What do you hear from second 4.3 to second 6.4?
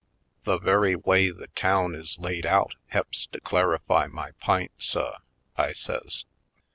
p'int, suh," I says.